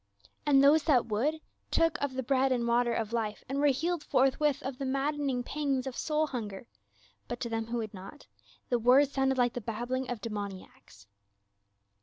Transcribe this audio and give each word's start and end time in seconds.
And 0.47 0.63
those 0.63 0.81
that 0.85 1.05
would, 1.05 1.39
took 1.69 2.01
of 2.01 2.15
the 2.15 2.23
bread 2.23 2.51
and 2.51 2.67
water 2.67 2.91
of 2.91 3.13
life 3.13 3.43
and 3.47 3.59
were 3.59 3.67
healed 3.67 4.03
forthwith 4.03 4.63
of 4.63 4.79
the 4.79 4.85
maddening 4.87 5.43
pangs 5.43 5.85
of 5.85 5.95
soul 5.95 6.25
hunger; 6.25 6.65
but 7.27 7.39
to 7.41 7.49
them 7.49 7.67
who 7.67 7.77
would 7.77 7.93
not, 7.93 8.25
the 8.69 8.79
words 8.79 9.11
sounded 9.11 9.37
like 9.37 9.53
the 9.53 9.61
babbling 9.61 10.09
of 10.09 10.19
demoniacs. 10.19 11.05